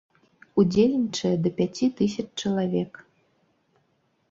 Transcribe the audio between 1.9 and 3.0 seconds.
тысяч чалавек.